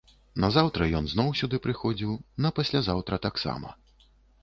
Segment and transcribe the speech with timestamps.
[0.45, 2.17] Назаўтра ён зноў сюды прыходзіў,
[2.49, 3.69] напаслязаўтра таксама.